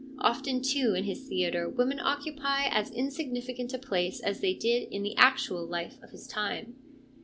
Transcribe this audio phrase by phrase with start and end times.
[0.17, 4.91] Often, too, in his theatre women occupy as insfgni ficant a place as they did
[4.91, 6.73] in the actual life of his time.